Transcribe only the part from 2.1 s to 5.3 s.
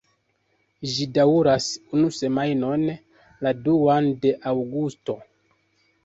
semajnon, la duan de aŭgusto.